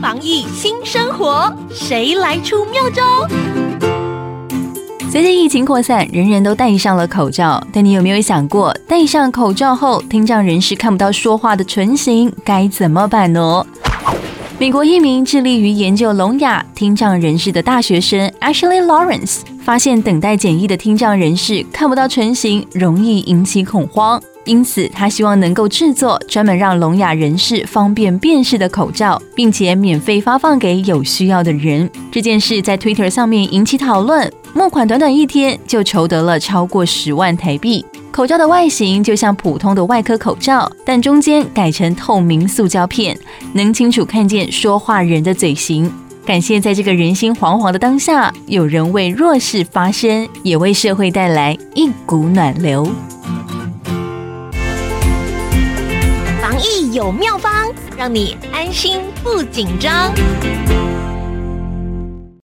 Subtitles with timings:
[0.00, 3.02] 防疫新生活，谁来出妙招？
[5.10, 7.62] 随着疫情扩散，人人都戴上了口罩。
[7.72, 13.64] 但你有没有想过，戴上口罩后，听障人士看不到说话的唇形，该怎么办呢？
[14.58, 24.18] 美国一名致力于研究聋哑听障人士的大学生 Ashley Lawrence 发现，等待检疫的听障人士看不到唇形，容易引起恐慌。
[24.46, 31.90] 因此，他希望能够制作专门让聋哑人士方便辨识的口罩，并且免费发放给有需要的人。
[32.10, 37.84] 这件事在 Twitter 上面引起讨论，募款短短一天就筹得了超过十万台币。
[38.10, 43.14] 口罩的外形就像普通的外科口罩，但中间改成透明塑胶片，
[43.52, 45.92] 能清楚看见说话人的嘴型。
[46.28, 52.84] 感谢在这个人心惶惶的当下，有人为弱势发声，也为社会带来一股暖流。
[56.42, 60.12] 防疫有妙方，让你安心不紧张。